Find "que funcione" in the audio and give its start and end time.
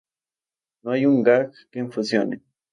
1.69-2.41